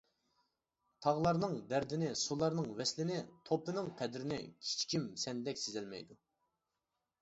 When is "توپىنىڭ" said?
3.51-3.95